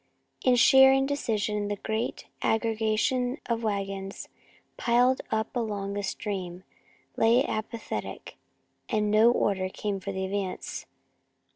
[0.43, 4.29] In sheer indecision the great aggregation of wagons,
[4.75, 6.63] piled up along the stream,
[7.17, 8.35] lay apathetic,
[8.89, 10.87] and no order came for the advance.